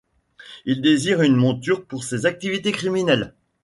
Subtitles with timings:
[0.65, 3.35] Il désire une monture pour ses activités criminelles.